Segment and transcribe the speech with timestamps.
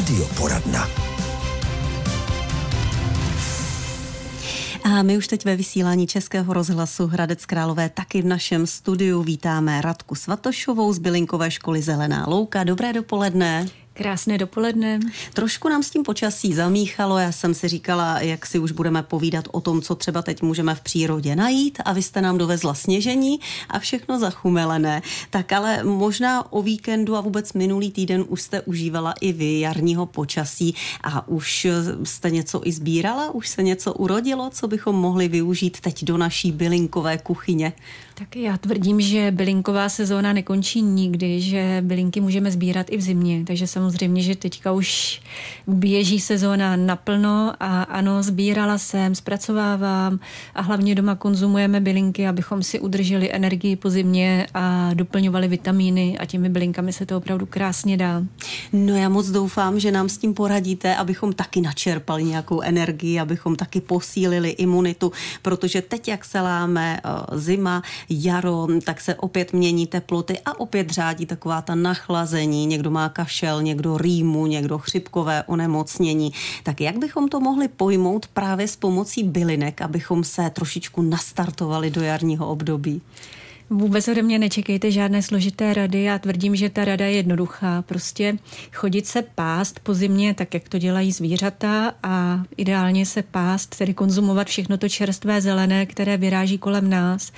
[0.00, 0.88] Radioporadna.
[4.84, 9.80] A my už teď ve vysílání Českého rozhlasu Hradec Králové taky v našem studiu vítáme
[9.80, 12.64] Radku Svatošovou z Bylinkové školy Zelená louka.
[12.64, 13.66] Dobré dopoledne.
[14.00, 15.00] Krásné dopoledne.
[15.34, 17.18] Trošku nám s tím počasí zamíchalo.
[17.18, 20.74] Já jsem si říkala, jak si už budeme povídat o tom, co třeba teď můžeme
[20.74, 25.02] v přírodě najít a vy jste nám dovezla sněžení a všechno zachumelené.
[25.30, 30.06] Tak ale možná o víkendu a vůbec minulý týden už jste užívala i vy jarního
[30.06, 31.66] počasí a už
[32.04, 36.52] jste něco i sbírala, už se něco urodilo, co bychom mohli využít teď do naší
[36.52, 37.72] bylinkové kuchyně.
[38.14, 43.44] Tak já tvrdím, že bylinková sezóna nekončí nikdy, že bylinky můžeme sbírat i v zimě,
[43.46, 45.20] takže samozřejmě, že teďka už
[45.66, 50.20] běží sezóna naplno a ano, sbírala jsem, zpracovávám
[50.54, 56.26] a hlavně doma konzumujeme bylinky, abychom si udrželi energii po zimě a doplňovali vitamíny a
[56.26, 58.22] těmi bylinkami se to opravdu krásně dá.
[58.72, 63.56] No já moc doufám, že nám s tím poradíte, abychom taky načerpali nějakou energii, abychom
[63.56, 69.86] taky posílili imunitu, protože teď, jak se láme eh, zima, jaro, tak se opět mění
[69.86, 72.66] teploty a opět řádí taková ta nachlazení.
[72.66, 76.32] Někdo má kašel, někdo rýmu, někdo chřipkové onemocnění.
[76.62, 82.02] Tak jak bychom to mohli pojmout právě s pomocí bylinek, abychom se trošičku nastartovali do
[82.02, 83.02] jarního období?
[83.72, 86.02] Vůbec ode mě nečekejte žádné složité rady.
[86.02, 87.82] Já tvrdím, že ta rada je jednoduchá.
[87.82, 88.38] Prostě
[88.72, 93.94] chodit se pást po zimě, tak jak to dělají zvířata a ideálně se pást, tedy
[93.94, 97.32] konzumovat všechno to čerstvé zelené, které vyráží kolem nás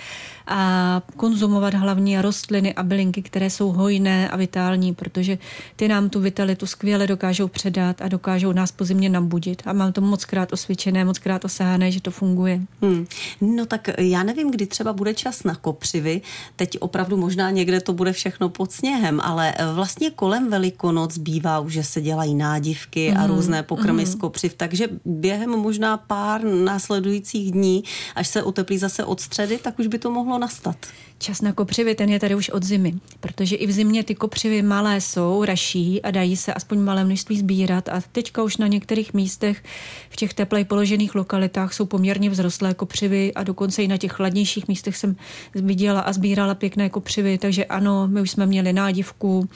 [0.47, 5.39] a konzumovat hlavně rostliny a bylinky, které jsou hojné a vitální, protože
[5.77, 9.63] ty nám tu vitalitu skvěle dokážou předat a dokážou nás po zimě nabudit.
[9.67, 12.61] A mám to moc krát osvědčené, moc krát osáhané, že to funguje.
[12.83, 13.07] Hmm.
[13.41, 16.21] No tak já nevím, kdy třeba bude čas na kopřivy.
[16.57, 21.73] Teď opravdu možná někde to bude všechno pod sněhem, ale vlastně kolem Velikonoc bývá už,
[21.73, 23.21] že se dělají nádivky hmm.
[23.21, 24.13] a různé pokrmy hmm.
[24.13, 29.79] z kopřiv, takže během možná pár následujících dní, až se oteplí zase od středy, tak
[29.79, 30.87] už by to mohlo nastat.
[31.23, 34.63] Čas na kopřivy, ten je tady už od zimy, protože i v zimě ty kopřivy
[34.63, 37.89] malé jsou, raší a dají se aspoň malé množství sbírat.
[37.89, 39.65] A teďka už na některých místech
[40.11, 44.69] v těch teplej položených lokalitách jsou poměrně vzrostlé kopřivy a dokonce i na těch chladnějších
[44.69, 45.17] místech jsem
[45.55, 49.49] viděla a sbírala pěkné kopřivy, takže ano, my už jsme měli nádivku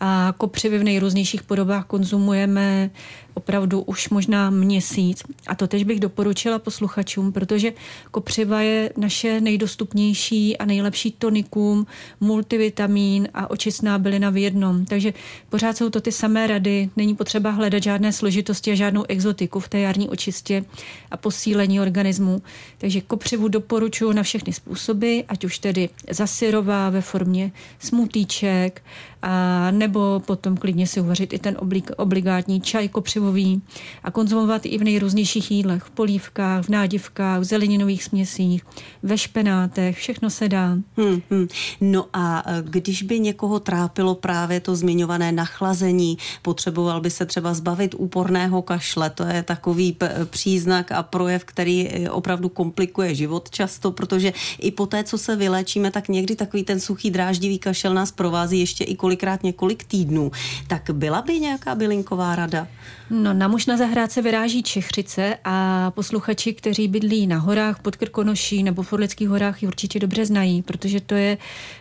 [0.00, 2.90] a kopřivy v nejrůznějších podobách konzumujeme
[3.34, 5.22] opravdu už možná měsíc.
[5.46, 7.72] A to tež bych doporučila posluchačům, protože
[8.10, 11.86] kopřiva je naše nejdostupnější a nejlepší tonikum,
[12.20, 14.84] multivitamin a očistná bylina v jednom.
[14.84, 15.12] Takže
[15.50, 19.68] pořád jsou to ty samé rady, není potřeba hledat žádné složitosti a žádnou exotiku v
[19.68, 20.64] té jarní očistě
[21.10, 22.42] a posílení organismu.
[22.78, 28.82] Takže kopřivu doporučuji na všechny způsoby, ať už tedy zasyrová ve formě smutíček,
[29.26, 33.62] a nebo potom klidně si uvařit i ten oblig, obligátní čaj kopřivový
[34.02, 38.64] a konzumovat i v nejrůznějších jídlech, v polívkách, v nádivkách, v zeleninových směsích,
[39.02, 40.76] ve špenátech, všechno se dá.
[40.96, 41.48] Hmm, hmm.
[41.80, 47.54] No a e, když by někoho trápilo právě to zmiňované nachlazení, potřeboval by se třeba
[47.54, 53.90] zbavit úporného kašle, to je takový příznak a projev, který e, opravdu komplikuje život často,
[53.90, 58.12] protože i po té, co se vyléčíme, tak někdy takový ten suchý dráždivý kašel nás
[58.12, 60.32] provází ještě i kolikrát několik týdnů.
[60.68, 62.68] Tak byla by nějaká bylinková rada?
[63.10, 68.62] No, na muž na zahrádce vyráží čechřice a posluchači, kteří bydlí na horách pod Krkonoší
[68.62, 71.38] nebo v Orlických horách ji určitě dobře znají, protože to je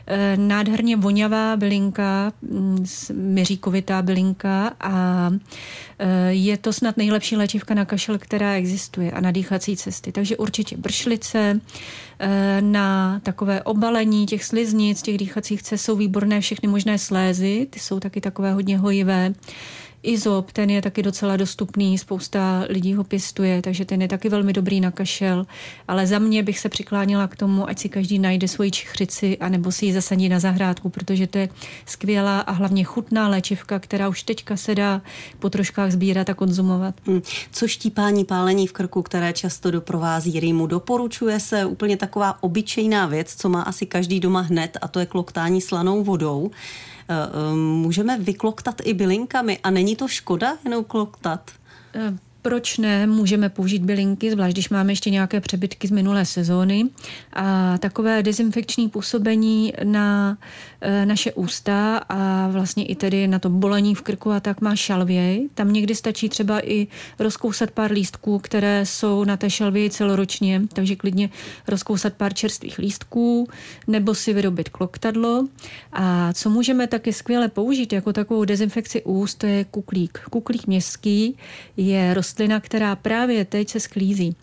[0.07, 5.29] e, nádherně vonavá bylinka, mm, měříkovitá bylinka a
[5.99, 10.11] e, je to snad nejlepší léčivka na kašel, která existuje a na dýchací cesty.
[10.11, 11.61] Takže určitě bršlice,
[12.19, 17.79] e, na takové obalení těch sliznic, těch dýchacích cest jsou výborné všechny možné slézy, ty
[17.79, 19.33] jsou taky takové hodně hojivé.
[20.03, 24.53] Izop, ten je taky docela dostupný, spousta lidí ho pěstuje, takže ten je taky velmi
[24.53, 25.45] dobrý na kašel.
[25.87, 29.71] Ale za mě bych se přiklánila k tomu, ať si každý najde svoji čichřici, anebo
[29.71, 31.49] si ji zasadí na zahrádku, protože to je
[31.85, 35.01] skvělá a hlavně chutná léčivka, která už teďka se dá
[35.39, 36.95] po troškách sbírat a konzumovat.
[37.05, 37.21] Hmm.
[37.51, 43.35] Co štípání pálení v krku, které často doprovází rýmu, doporučuje se úplně taková obyčejná věc,
[43.35, 46.51] co má asi každý doma hned, a to je kloktání slanou vodou.
[47.09, 51.51] Eh, eh, můžeme vykloktat i bylinkami a není to škoda jenom kloktat?
[51.95, 56.89] Eh, proč ne, můžeme použít bylinky, zvlášť když máme ještě nějaké přebytky z minulé sezóny.
[57.33, 60.37] A takové dezinfekční působení na
[61.05, 65.49] naše ústa a vlastně i tedy na to bolení v krku a tak má šalvěj.
[65.53, 66.87] Tam někdy stačí třeba i
[67.19, 71.29] rozkousat pár lístků, které jsou na té šalvěji celoročně, takže klidně
[71.67, 73.47] rozkousat pár čerstvých lístků
[73.87, 75.47] nebo si vyrobit kloktadlo.
[75.93, 80.19] A co můžeme taky skvěle použít jako takovou dezinfekci úst, to je kuklík.
[80.29, 81.37] Kuklík městský
[81.77, 84.35] je rostlina, která právě teď se sklízí.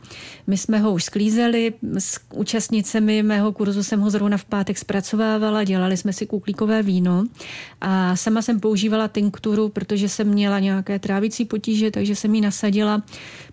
[0.47, 5.65] My jsme ho už sklízeli, s účastnicemi mého kurzu jsem ho zrovna v pátek zpracovávala,
[5.65, 7.25] dělali jsme si kuklíkové víno.
[7.81, 13.03] A sama jsem používala tinkturu, protože jsem měla nějaké trávicí potíže, takže jsem ji nasadila,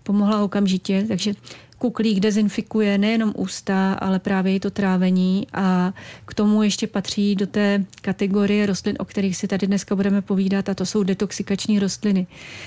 [0.02, 1.34] pomohla okamžitě, takže
[1.78, 5.94] Kuklík dezinfikuje nejenom ústa, ale právě i to trávení a
[6.24, 10.68] k tomu ještě patří do té kategorie rostlin, o kterých si tady dneska budeme povídat
[10.68, 12.26] a to jsou detoxikační rostliny.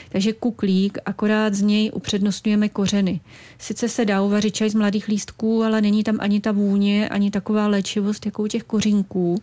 [0.10, 3.20] Takže kuklík, akorát z něj upřednostňujeme kořeny.
[3.58, 7.32] Sice se dá uvařit čaj z mladých lístků, ale není tam ani ta vůně, ani
[7.32, 9.42] taková léčivost jako u těch kořínků.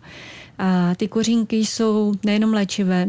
[0.59, 3.09] A ty kořínky jsou nejenom léčivé,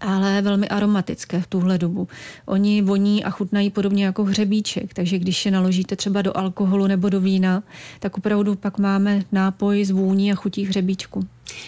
[0.00, 2.08] ale velmi aromatické v tuhle dobu.
[2.46, 7.08] Oni voní a chutnají podobně jako hřebíček, takže když je naložíte třeba do alkoholu nebo
[7.08, 7.62] do vína,
[7.98, 11.26] tak opravdu pak máme nápoj z vůní a chutí hřebíčku.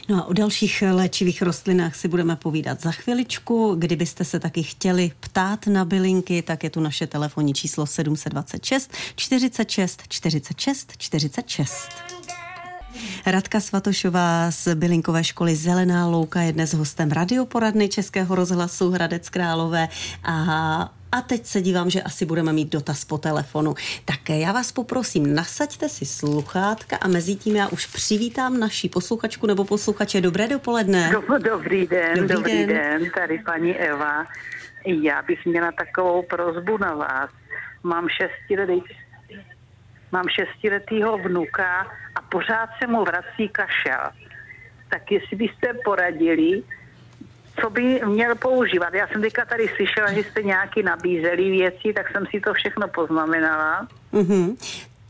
[0.09, 3.75] No a o dalších léčivých rostlinách si budeme povídat za chviličku.
[3.79, 10.03] Kdybyste se taky chtěli ptát na bylinky, tak je tu naše telefonní číslo 726 46
[10.09, 12.20] 46 46.
[13.27, 19.89] Radka Svatošová z bylinkové školy Zelená louka je dnes hostem radioporadny Českého rozhlasu Hradec Králové
[20.25, 23.75] a a teď se dívám, že asi budeme mít dotaz po telefonu.
[24.05, 29.47] Tak já vás poprosím, nasaďte si sluchátka a mezi tím já už přivítám naší posluchačku
[29.47, 30.21] nebo posluchače.
[30.21, 31.11] Dobré dopoledne.
[31.45, 32.69] Dobrý den, dobrý, dobrý den.
[32.69, 34.27] den, tady paní Eva.
[34.87, 37.31] Já bych měla takovou prozbu na vás.
[37.83, 38.83] Mám šestiletý
[40.13, 41.87] mám šestiletýho vnuka
[42.31, 44.11] pořád se mu vrací kašel.
[44.91, 46.63] Tak jestli byste poradili,
[47.61, 48.95] co by měl používat.
[48.95, 52.89] Já jsem teďka tady slyšela, že jste nějaký nabízeli věci, tak jsem si to všechno
[52.89, 53.89] poznamenala.
[54.13, 54.57] Mm-hmm.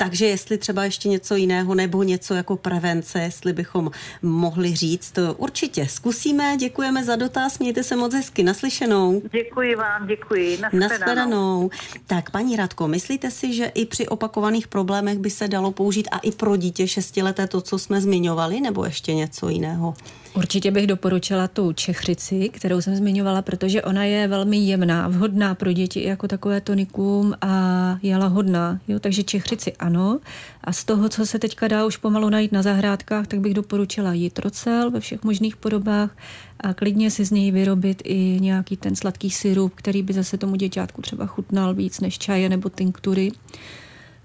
[0.00, 3.90] Takže jestli třeba ještě něco jiného nebo něco jako prevence, jestli bychom
[4.22, 6.56] mohli říct, to určitě zkusíme.
[6.56, 8.42] Děkujeme za dotaz, mějte se moc hezky.
[8.42, 9.22] Naslyšenou.
[9.32, 10.58] Děkuji vám, děkuji.
[10.72, 11.70] Nasledanou.
[12.06, 16.18] Tak, paní Radko, myslíte si, že i při opakovaných problémech by se dalo použít a
[16.18, 19.94] i pro dítě šestileté to, co jsme zmiňovali, nebo ještě něco jiného?
[20.34, 25.72] Určitě bych doporučila tu čechřici, kterou jsem zmiňovala, protože ona je velmi jemná, vhodná pro
[25.72, 28.80] děti jako takové tonikum a je lahodná.
[28.88, 28.98] Jo?
[28.98, 30.20] Takže čechřici ano.
[30.64, 34.12] A z toho, co se teďka dá už pomalu najít na zahrádkách, tak bych doporučila
[34.12, 36.16] jitrocel ve všech možných podobách
[36.60, 40.56] a klidně si z něj vyrobit i nějaký ten sladký syrup, který by zase tomu
[40.56, 43.32] děťátku třeba chutnal víc než čaje nebo tinktury.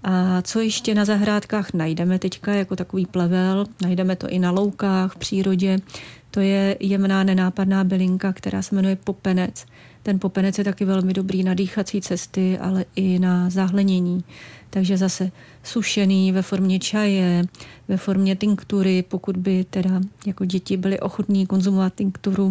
[0.07, 5.13] A co ještě na zahrádkách najdeme teďka jako takový plevel, najdeme to i na loukách
[5.13, 5.79] v přírodě,
[6.31, 9.65] to je jemná nenápadná bylinka, která se jmenuje popenec.
[10.03, 14.23] Ten popenec je taky velmi dobrý na dýchací cesty, ale i na zahlenění.
[14.69, 15.31] Takže zase
[15.63, 17.43] sušený ve formě čaje,
[17.87, 22.49] ve formě tinktury, pokud by teda jako děti byly ochotní konzumovat tinkturu,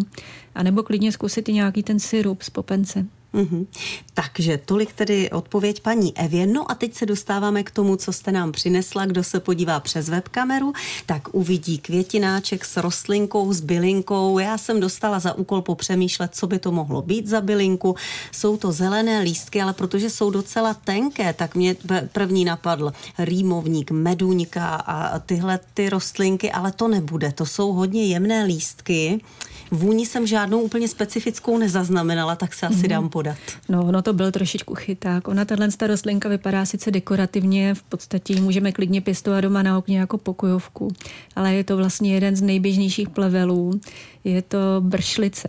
[0.55, 3.05] anebo klidně zkusit i nějaký ten syrup z popence.
[3.35, 3.65] Mm-hmm.
[4.13, 6.47] Takže tolik tedy odpověď paní Evě.
[6.47, 9.05] No a teď se dostáváme k tomu, co jste nám přinesla.
[9.05, 10.73] Kdo se podívá přes webkameru,
[11.05, 14.39] tak uvidí květináček s rostlinkou, s bylinkou.
[14.39, 17.95] Já jsem dostala za úkol popřemýšlet, co by to mohlo být za bylinku.
[18.31, 21.75] Jsou to zelené lístky, ale protože jsou docela tenké, tak mě
[22.11, 27.31] první napadl rýmovník, meduňka a tyhle ty rostlinky, ale to nebude.
[27.31, 29.21] To jsou hodně jemné lístky.
[29.71, 32.87] Vůni jsem žádnou úplně specifickou nezaznamenala, tak se asi mm-hmm.
[32.87, 33.37] dám podat.
[33.69, 35.27] No, no to byl trošičku chyták.
[35.27, 40.17] Ona, tahle rostlinka vypadá sice dekorativně, v podstatě můžeme klidně pěstovat doma na okně jako
[40.17, 40.87] pokojovku,
[41.35, 43.79] ale je to vlastně jeden z nejběžnějších plevelů.
[44.23, 45.47] Je to bršlice.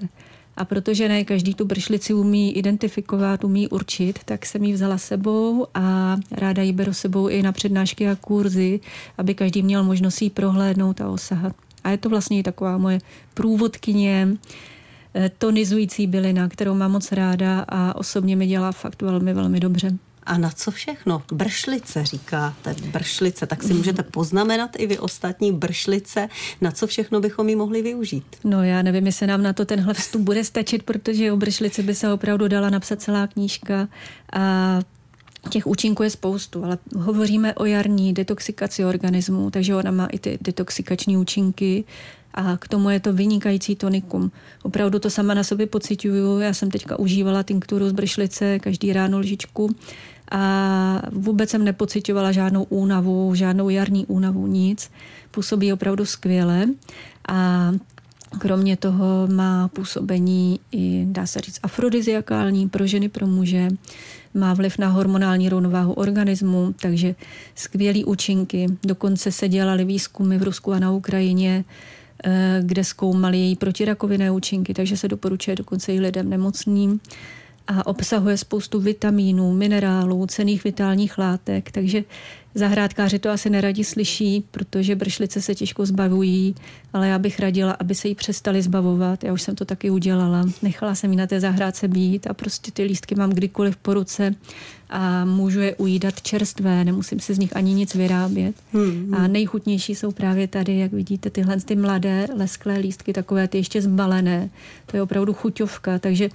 [0.57, 5.67] A protože ne každý tu bršlici umí identifikovat, umí určit, tak jsem ji vzala sebou
[5.75, 8.81] a ráda ji beru sebou i na přednášky a kurzy,
[9.19, 11.57] aby každý měl možnost ji prohlédnout a osahat.
[11.87, 12.99] A je to vlastně taková moje
[13.35, 14.29] průvodkyně,
[15.15, 19.93] eh, tonizující bylina, kterou mám moc ráda a osobně mi dělá fakt velmi, velmi dobře.
[20.23, 21.23] A na co všechno?
[21.33, 23.47] Bršlice říkáte, bršlice.
[23.47, 26.29] Tak si můžete poznamenat i vy ostatní bršlice,
[26.61, 28.37] na co všechno bychom ji mohli využít.
[28.45, 31.95] No já nevím, jestli nám na to tenhle vstup bude stačit, protože o bršlici by
[31.95, 33.89] se opravdu dala napsat celá knížka.
[34.33, 34.81] A
[35.51, 40.39] Těch účinků je spoustu, ale hovoříme o jarní detoxikaci organismu, takže ona má i ty
[40.41, 41.85] detoxikační účinky
[42.35, 44.31] a k tomu je to vynikající tonikum.
[44.63, 46.39] Opravdu to sama na sobě pocituju.
[46.39, 49.75] Já jsem teďka užívala tinkturu z bršlice, každý ráno lžičku
[50.31, 54.91] a vůbec jsem nepocitovala žádnou únavu, žádnou jarní únavu, nic.
[55.31, 56.67] Působí opravdu skvěle
[57.29, 57.73] a
[58.39, 63.69] Kromě toho má působení i, dá se říct, afrodiziakální pro ženy, pro muže.
[64.35, 67.15] Má vliv na hormonální rovnováhu organismu, takže
[67.55, 68.67] skvělý účinky.
[68.85, 71.65] Dokonce se dělaly výzkumy v Rusku a na Ukrajině,
[72.25, 77.01] eh, kde zkoumali její protirakovinné účinky, takže se doporučuje dokonce i lidem nemocným
[77.67, 82.05] a obsahuje spoustu vitamínů, minerálů, cených vitálních látek, takže
[82.55, 86.55] zahrádkáři to asi neradi slyší, protože bršlice se těžko zbavují,
[86.93, 89.25] ale já bych radila, aby se jí přestali zbavovat.
[89.25, 90.45] Já už jsem to taky udělala.
[90.63, 94.35] Nechala jsem ji na té zahrádce být a prostě ty lístky mám kdykoliv po ruce
[94.91, 98.55] a můžu je ujídat čerstvé, nemusím si z nich ani nic vyrábět.
[98.73, 99.15] Hmm.
[99.15, 103.83] A nejchutnější jsou právě tady, jak vidíte, tyhle ty mladé lesklé lístky, takové ty ještě
[103.83, 104.51] zbalené.
[104.87, 106.29] To je opravdu chuťovka, takže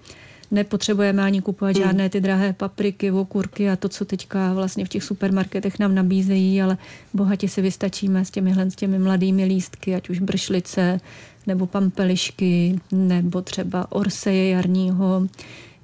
[0.52, 1.86] nepotřebujeme ani kupovat hmm.
[1.86, 6.62] žádné ty drahé papriky, okurky a to, co teďka vlastně v těch supermarketech nám nabízejí,
[6.62, 6.78] ale
[7.14, 11.00] bohatě si vystačíme s těmi, s těmi mladými lístky, ať už bršlice,
[11.48, 15.28] nebo pampelišky, nebo třeba orseje jarního,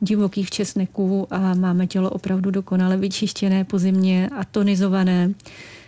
[0.01, 5.33] divokých česneků a máme tělo opravdu dokonale vyčištěné po zimě a tonizované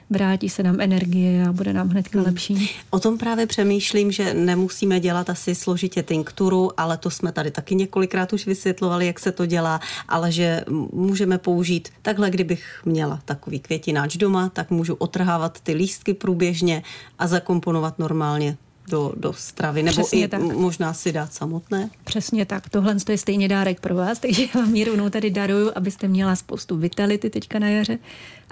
[0.10, 2.28] vrátí se nám energie a bude nám hnedka hmm.
[2.28, 2.72] lepší.
[2.90, 7.76] O tom právě přemýšlím, že nemusíme dělat asi složitě tinkturu, ale to jsme tady taky
[7.76, 13.60] několikrát už vysvětlovali, jak se to dělá, ale že můžeme použít takhle, kdybych měla takový
[13.60, 16.84] květináč doma, tak můžu otrhávat ty lístky průběžně
[17.20, 18.58] a zakomponovat normálně
[18.90, 20.42] do, do stravy, nebo Přesně i tak.
[20.42, 21.90] možná si dát samotné?
[22.04, 22.70] Přesně tak.
[22.70, 26.36] Tohle je stejně dárek pro vás, takže já vám ji rovnou tady daruju, abyste měla
[26.36, 27.98] spoustu vitality teďka na jaře.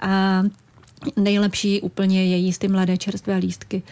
[0.00, 0.42] A
[1.16, 3.82] Nejlepší úplně je jíst ty mladé čerstvé lístky.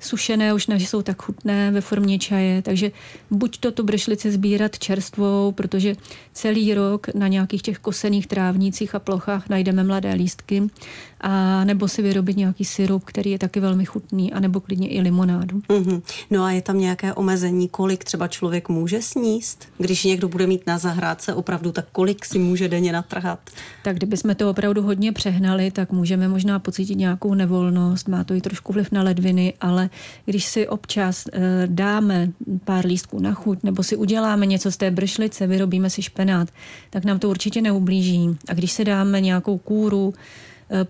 [0.00, 2.90] Sušené už nejsou tak chutné ve formě čaje, takže
[3.30, 5.96] buď to tu bršlici sbírat čerstvou, protože
[6.32, 10.62] celý rok na nějakých těch kosených trávnicích a plochách najdeme mladé lístky,
[11.28, 15.00] a nebo si vyrobit nějaký syrup, který je taky velmi chutný, a nebo klidně i
[15.00, 15.60] limonádu.
[15.68, 16.02] Mm-hmm.
[16.30, 19.68] No a je tam nějaké omezení, kolik třeba člověk může sníst?
[19.78, 23.38] Když někdo bude mít na zahrádce opravdu, tak kolik si může denně natrhat?
[23.84, 28.40] Tak kdybychom to opravdu hodně přehnali, tak můžeme možná pocítit nějakou nevolnost, má to i
[28.40, 29.90] trošku vliv na ledviny, ale
[30.24, 32.28] když si občas eh, dáme
[32.64, 36.48] pár lístků na chuť nebo si uděláme něco z té bršlice, vyrobíme si špenát,
[36.90, 38.36] tak nám to určitě neublíží.
[38.48, 40.14] A když si dáme nějakou kůru,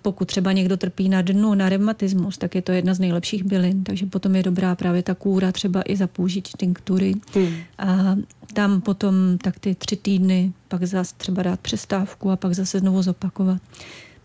[0.03, 3.85] pokud třeba někdo trpí na dnu, na reumatismus, tak je to jedna z nejlepších bylin,
[3.85, 7.15] takže potom je dobrá právě ta kůra třeba i za použití tinktury.
[7.35, 7.55] Hmm.
[7.79, 8.17] A
[8.53, 13.03] tam potom tak ty tři týdny pak zase třeba dát přestávku a pak zase znovu
[13.03, 13.63] zopakovat.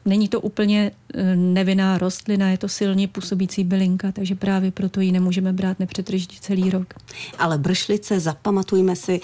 [0.06, 0.92] Není to úplně
[1.36, 6.70] nevinná rostlina, je to silně působící bylinka, takže právě proto ji nemůžeme brát nepřetržitě celý
[6.70, 6.94] rok.
[7.38, 9.22] Ale bršlice, zapamatujme si,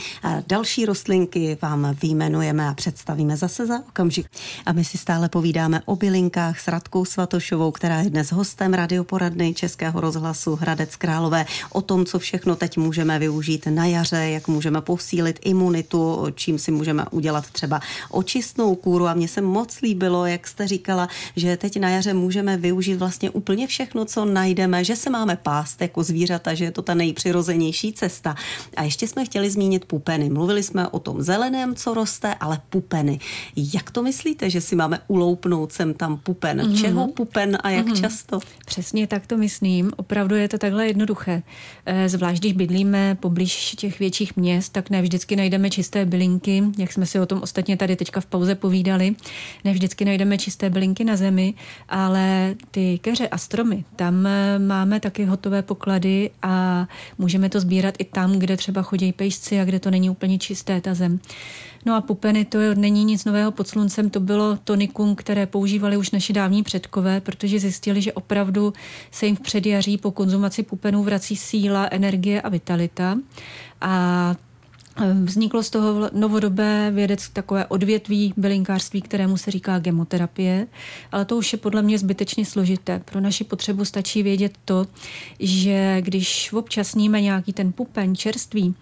[0.47, 4.27] další rostlinky vám vyjmenujeme a představíme zase za okamžik.
[4.65, 9.53] A my si stále povídáme o bylinkách s Radkou Svatošovou, která je dnes hostem radioporadny
[9.53, 14.81] Českého rozhlasu Hradec Králové, o tom, co všechno teď můžeme využít na jaře, jak můžeme
[14.81, 17.79] posílit imunitu, čím si můžeme udělat třeba
[18.09, 19.07] očistnou kůru.
[19.07, 23.29] A mně se moc líbilo, jak jste říkala, že teď na jaře můžeme využít vlastně
[23.29, 27.93] úplně všechno, co najdeme, že se máme pást jako zvířata, že je to ta nejpřirozenější
[27.93, 28.35] cesta.
[28.77, 30.29] A ještě jsme chtěli zmínit pupeny.
[30.29, 33.19] Mluvili jsme o tom zeleném, co roste, ale pupeny.
[33.73, 36.61] Jak to myslíte, že si máme uloupnout sem tam pupen?
[36.61, 36.81] Mm-hmm.
[36.81, 38.01] Čeho pupen a jak mm-hmm.
[38.01, 38.39] často?
[38.65, 39.91] Přesně tak to myslím.
[39.95, 41.43] Opravdu je to takhle jednoduché.
[41.85, 46.93] Eh, zvlášť, když bydlíme poblíž těch větších měst, tak ne vždycky najdeme čisté bylinky, jak
[46.93, 49.15] jsme si o tom ostatně tady teďka v pauze povídali.
[49.63, 51.53] Ne vždycky najdeme čisté čisté bylinky na zemi,
[51.89, 57.95] ale ty keře a stromy, tam eh, máme taky hotové poklady a můžeme to sbírat
[57.99, 61.19] i tam, kde třeba chodí pejsci a kde to není úplně čisté ta zem.
[61.85, 66.11] No a pupeny, to není nic nového pod sluncem, to bylo tonikum, které používali už
[66.11, 68.73] naši dávní předkové, protože zjistili, že opravdu
[69.11, 73.17] se jim v předjaří po konzumaci pupenů vrací síla, energie a vitalita.
[73.81, 74.35] A
[75.23, 80.67] Vzniklo z toho novodobé vědec takové odvětví bylinkářství, kterému se říká gemoterapie,
[81.11, 83.01] ale to už je podle mě zbytečně složité.
[83.05, 84.87] Pro naši potřebu stačí vědět to,
[85.39, 88.75] že když občas sníme nějaký ten pupen čerstvý,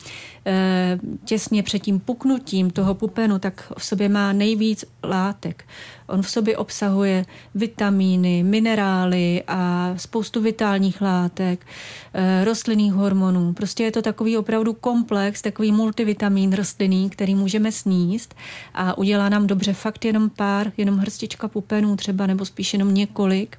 [0.46, 5.66] eh, těsně před tím puknutím toho pupenu, tak v sobě má nejvíc látek.
[6.08, 11.66] On v sobě obsahuje vitamíny, minerály a spoustu vitálních látek,
[12.14, 13.54] eh, rostlinných hormonů.
[13.54, 15.72] Prostě je to takový opravdu komplex, takový
[16.06, 18.36] multivitamin rostlinný, který můžeme sníst
[18.74, 23.58] a udělá nám dobře fakt jenom pár, jenom hrstička pupenů třeba, nebo spíš jenom několik.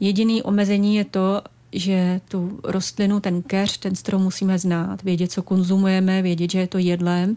[0.00, 5.42] Jediný omezení je to, že tu rostlinu, ten keř, ten strom musíme znát, vědět, co
[5.42, 7.36] konzumujeme, vědět, že je to jedlem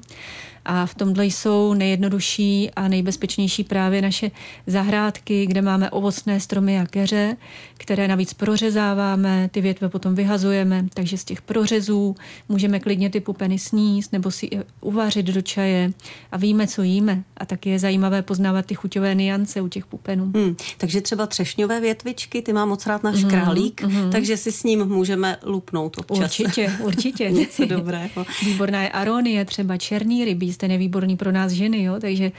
[0.67, 4.31] a v tomhle jsou nejjednodušší a nejbezpečnější právě naše
[4.67, 7.37] zahrádky, kde máme ovocné stromy a keře,
[7.77, 12.15] které navíc prořezáváme, ty větve potom vyhazujeme, takže z těch prořezů
[12.49, 14.49] můžeme klidně ty pupeny sníst nebo si
[14.81, 15.91] uvařit do čaje
[16.31, 17.23] a víme, co jíme.
[17.37, 20.31] A taky je zajímavé poznávat ty chuťové niance u těch pupenů.
[20.35, 24.09] Hmm, takže třeba třešňové větvičky, ty má moc rád náš mm, králík, mm.
[24.11, 26.39] takže si s ním můžeme lupnout občas.
[26.39, 27.31] Určitě, určitě.
[27.37, 28.25] Něco dobrého.
[28.45, 31.95] Výborná je aronie, třeba černý rybí, ten je výborný pro nás ženy, jo?
[31.99, 32.31] takže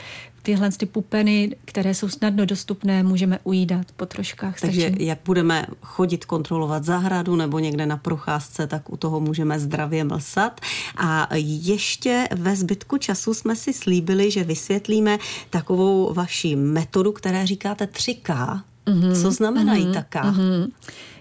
[0.42, 4.60] tyhle ty pupeny, které jsou snadno dostupné, můžeme ujídat po troškách.
[4.60, 5.06] Takže stačí.
[5.06, 10.60] jak budeme chodit kontrolovat zahradu nebo někde na procházce, tak u toho můžeme zdravě mlsat.
[10.96, 15.18] A ještě ve zbytku času jsme si slíbili, že vysvětlíme
[15.50, 18.60] takovou vaši metodu, které říkáte 3K.
[18.86, 19.22] Mm-hmm.
[19.22, 19.94] Co znamenají mm-hmm.
[19.94, 20.32] taká?
[20.32, 20.70] Mm-hmm.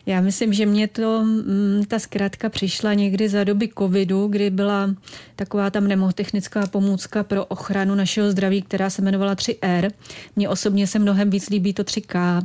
[0.08, 4.96] Já myslím, že mě to, mm, ta zkrátka přišla někdy za doby covidu, kdy byla
[5.36, 9.92] taková tam nemotechnická pomůcka pro ochranu našeho zdraví, která se jmenovala 3R.
[10.36, 12.42] Mně osobně se mnohem víc líbí to 3K.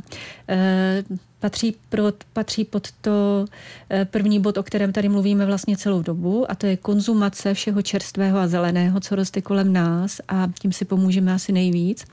[1.43, 3.45] Patří, pro, patří pod to
[3.89, 7.81] eh, první bod, o kterém tady mluvíme vlastně celou dobu, a to je konzumace všeho
[7.81, 12.05] čerstvého a zeleného, co roste kolem nás a tím si pomůžeme asi nejvíc.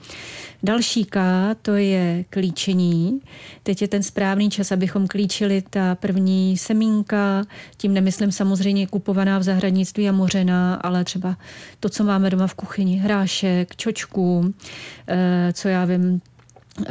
[0.62, 1.20] Další K,
[1.62, 3.20] to je klíčení.
[3.62, 7.44] Teď je ten správný čas, abychom klíčili ta první semínka.
[7.76, 11.36] Tím nemyslím samozřejmě kupovaná v zahradnictví a mořená, ale třeba
[11.80, 14.54] to, co máme doma v kuchyni, hrášek, čočku,
[15.08, 16.20] eh, co já vím,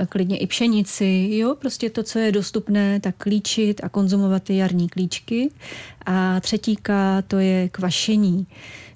[0.10, 4.89] klidně i pšenici, jo, prostě to, co je dostupné, tak klíčit a konzumovat ty jarní
[4.89, 5.50] klíčky.
[6.05, 8.48] A třetíka to je kvašení.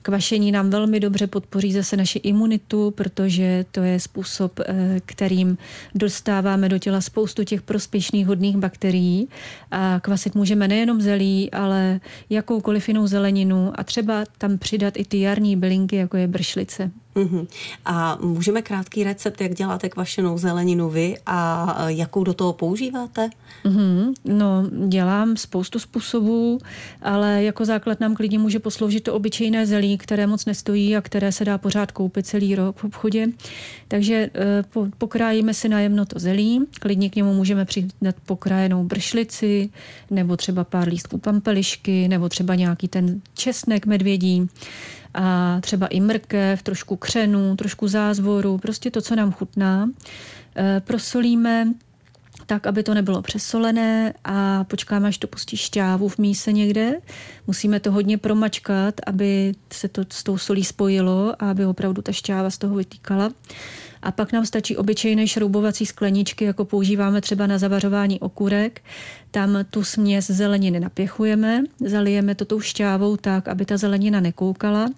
[0.01, 5.57] Kvašení nám velmi dobře podpoří zase naši imunitu, protože to je způsob, eh, kterým
[5.95, 9.27] dostáváme do těla spoustu těch prospěšných hodných bakterií.
[9.71, 15.19] A kvasit můžeme nejenom zelí, ale jakoukoliv jinou zeleninu a třeba tam přidat i ty
[15.19, 16.91] jarní bylinky, jako je bršlice.
[17.15, 17.47] Uh-huh.
[17.85, 23.29] A můžeme krátký recept, jak děláte kvašenou zeleninu vy a jakou do toho používáte?
[23.65, 24.13] Uh-huh.
[24.25, 26.59] No, dělám spoustu způsobů,
[27.01, 31.31] ale jako základ nám klidně může posloužit to obyčejné zelí, které moc nestojí a které
[31.31, 33.27] se dá pořád koupit celý rok v obchodě.
[33.87, 34.29] Takže
[34.75, 39.69] uh, pokrájíme si najemno to zelí, klidně k němu můžeme přidat pokrájenou bršlici,
[40.11, 44.47] nebo třeba pár lístků pampelišky, nebo třeba nějaký ten česnek medvědí
[45.13, 49.89] a třeba i mrkev, trošku křenu, trošku zázvoru, prostě to, co nám chutná.
[50.57, 51.73] E, prosolíme
[52.45, 56.93] tak, aby to nebylo přesolené a počkáme, až to pustí šťávu v míse někde.
[57.47, 62.11] Musíme to hodně promačkat, aby se to s tou solí spojilo a aby opravdu ta
[62.11, 63.31] šťáva z toho vytýkala.
[64.03, 68.81] A pak nám stačí obyčejné šroubovací skleničky, jako používáme třeba na zavařování okurek.
[69.31, 74.89] Tam tu směs zeleniny napěchujeme, zalijeme to tou šťávou tak, aby ta zelenina nekoukala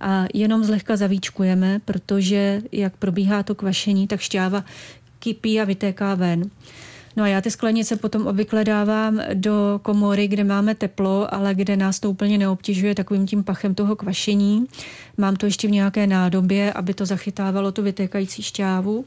[0.00, 4.64] a jenom zlehka zavíčkujeme, protože jak probíhá to kvašení, tak šťáva
[5.18, 6.50] kypí a vytéká ven.
[7.16, 11.76] No a já ty sklenice potom obvykle dávám do komory, kde máme teplo, ale kde
[11.76, 14.66] nás to úplně neobtěžuje takovým tím pachem toho kvašení.
[15.16, 19.04] Mám to ještě v nějaké nádobě, aby to zachytávalo tu vytékající šťávu.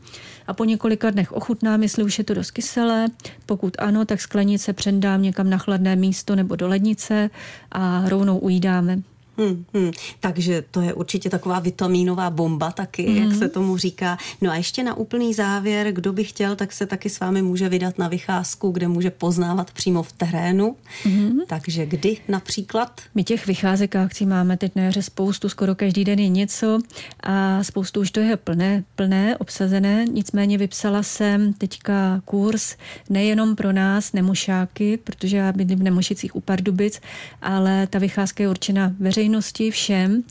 [0.48, 3.08] A po několika dnech ochutnám, jestli už je to dost kyselé.
[3.46, 7.30] Pokud ano, tak sklenice přendám někam na chladné místo nebo do lednice
[7.72, 9.02] a rovnou ujídáme.
[9.42, 9.92] Hmm, hmm.
[10.20, 13.18] Takže to je určitě taková vitamínová bomba taky, hmm.
[13.18, 14.18] jak se tomu říká.
[14.42, 17.70] No a ještě na úplný závěr, kdo by chtěl, tak se taky s vámi může
[17.70, 20.76] vydat na vycházku, kde může poznávat přímo v terénu.
[21.04, 21.40] Hmm.
[21.48, 23.02] Takže kdy například?
[23.16, 26.80] My těch vycházek a akcí máme teď na jaře spoustu, skoro každý den je něco
[27.24, 30.06] a spoustu už to je plné, plné, obsazené.
[30.12, 32.76] Nicméně vypsala jsem teďka kurz
[33.10, 37.02] nejenom pro nás, nemošáky, protože já bydlím v Nemošicích u Pardubic,
[37.42, 40.24] ale ta vycházka je určena veřejně veřejnosti, všem.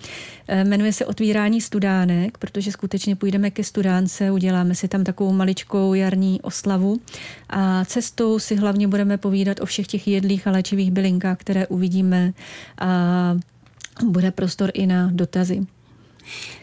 [0.48, 5.94] Eh, jmenuje se Otvírání studánek, protože skutečně půjdeme ke studánce, uděláme si tam takovou maličkou
[5.94, 7.00] jarní oslavu
[7.50, 12.32] a cestou si hlavně budeme povídat o všech těch jedlých a léčivých bylinkách, které uvidíme
[12.80, 13.36] a
[14.04, 15.66] bude prostor i na dotazy.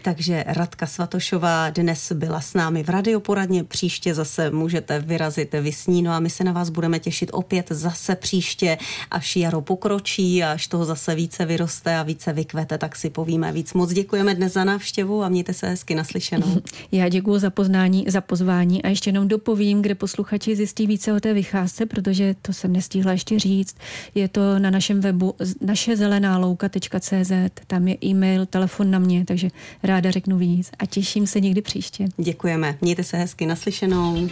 [0.01, 6.11] Takže Radka Svatošová dnes byla s námi v radioporadně, příště zase můžete vyrazit vysní, no
[6.11, 8.77] a my se na vás budeme těšit opět zase příště,
[9.11, 13.73] až jaro pokročí, až toho zase více vyroste a více vykvete, tak si povíme víc.
[13.73, 16.61] Moc děkujeme dnes za návštěvu a mějte se hezky naslyšenou.
[16.91, 21.19] Já děkuji za poznání, za pozvání a ještě jenom dopovím, kde posluchači zjistí více o
[21.19, 23.75] té vycházce, protože to jsem nestihla ještě říct.
[24.15, 27.31] Je to na našem webu naše zelená louka.cz,
[27.67, 29.49] tam je e-mail, telefon na mě, takže
[29.83, 32.05] ráda řeknu víc a těším se někdy příště.
[32.17, 32.77] Děkujeme.
[32.81, 34.17] Mějte se hezky naslyšenou.